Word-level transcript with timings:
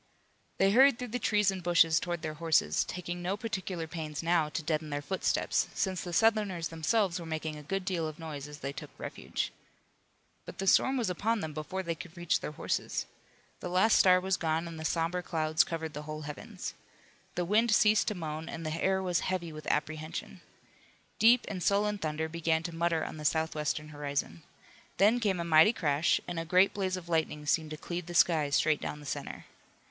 They 0.57 0.71
hurried 0.71 0.97
through 0.97 1.09
the 1.09 1.19
trees 1.19 1.51
and 1.51 1.61
bushes 1.61 1.99
toward 1.99 2.23
their 2.23 2.33
horses, 2.33 2.83
taking 2.85 3.21
no 3.21 3.37
particular 3.37 3.85
pains 3.85 4.23
now 4.23 4.49
to 4.49 4.63
deaden 4.63 4.89
their 4.89 4.99
footsteps, 5.03 5.67
since 5.75 6.01
the 6.03 6.11
Southerners 6.11 6.69
themselves 6.69 7.19
were 7.19 7.25
making 7.27 7.55
a 7.55 7.61
good 7.61 7.85
deal 7.85 8.07
of 8.07 8.17
noise 8.17 8.47
as 8.47 8.61
they 8.61 8.73
took 8.73 8.89
refuge. 8.97 9.53
But 10.43 10.57
the 10.57 10.65
storm 10.65 10.97
was 10.97 11.11
upon 11.11 11.41
them 11.41 11.53
before 11.53 11.83
they 11.83 11.93
could 11.93 12.17
reach 12.17 12.39
their 12.39 12.53
horses. 12.53 13.05
The 13.59 13.69
last 13.69 13.99
star 13.99 14.19
was 14.19 14.37
gone 14.37 14.67
and 14.67 14.79
the 14.79 14.85
somber 14.85 15.21
clouds 15.21 15.63
covered 15.63 15.93
the 15.93 16.01
whole 16.01 16.23
heavens. 16.23 16.73
The 17.35 17.45
wind 17.45 17.69
ceased 17.69 18.07
to 18.07 18.15
moan 18.15 18.49
and 18.49 18.65
the 18.65 18.83
air 18.83 19.03
was 19.03 19.19
heavy 19.19 19.51
with 19.53 19.67
apprehension. 19.67 20.41
Deep 21.19 21.45
and 21.47 21.61
sullen 21.61 21.99
thunder 21.99 22.27
began 22.27 22.63
to 22.63 22.73
mutter 22.73 23.05
on 23.05 23.17
the 23.17 23.23
southwestern 23.23 23.89
horizon. 23.89 24.41
Then 24.97 25.19
came 25.19 25.39
a 25.39 25.43
mighty 25.45 25.73
crash 25.73 26.19
and 26.27 26.39
a 26.39 26.43
great 26.43 26.73
blaze 26.73 26.97
of 26.97 27.07
lightning 27.07 27.45
seemed 27.45 27.69
to 27.69 27.77
cleave 27.77 28.07
the 28.07 28.15
sky 28.15 28.49
straight 28.49 28.81
down 28.81 28.99
the 28.99 29.05
center. 29.05 29.45